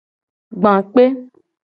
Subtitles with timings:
[0.59, 1.05] Gba kpe.